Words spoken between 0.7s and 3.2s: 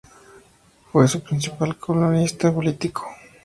Fue su principal columnista político.